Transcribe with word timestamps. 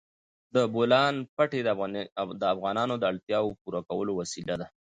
د 0.55 0.57
بولان 0.73 1.13
پټي 1.35 1.61
د 2.41 2.43
افغانانو 2.55 2.95
د 2.99 3.03
اړتیاوو 3.11 3.51
د 3.53 3.57
پوره 3.61 3.81
کولو 3.89 4.11
وسیله 4.21 4.55
ده. 4.61 4.67